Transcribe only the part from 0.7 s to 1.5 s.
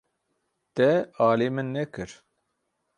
Te alî